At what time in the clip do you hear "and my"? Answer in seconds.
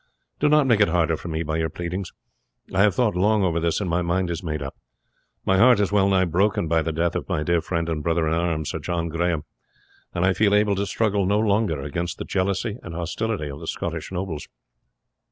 3.79-4.01